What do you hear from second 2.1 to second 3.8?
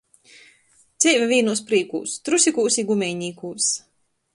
trusikūs i gumejnīkūs.